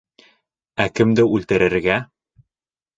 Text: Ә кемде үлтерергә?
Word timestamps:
Ә 0.87 0.89
кемде 1.01 1.27
үлтерергә? 1.37 2.03